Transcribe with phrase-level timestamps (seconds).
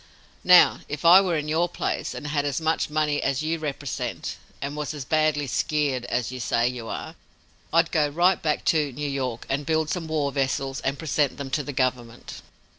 [0.43, 4.35] Now, if I were in your place, and had as much money as you represent,
[4.59, 7.13] and was as badly skeered as you say you are
[7.71, 11.51] I'd go right back to New York and build some war vessels and present them
[11.51, 12.41] to the government."